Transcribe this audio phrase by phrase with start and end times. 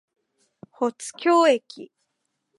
[0.71, 1.91] 保津峡駅